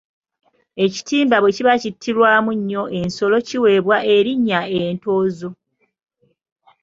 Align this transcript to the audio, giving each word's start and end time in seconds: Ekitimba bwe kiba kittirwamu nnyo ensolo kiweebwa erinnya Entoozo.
Ekitimba 0.85 1.35
bwe 1.39 1.53
kiba 1.55 1.73
kittirwamu 1.81 2.51
nnyo 2.59 2.83
ensolo 2.99 3.35
kiweebwa 3.47 3.97
erinnya 4.15 4.61
Entoozo. 4.79 5.49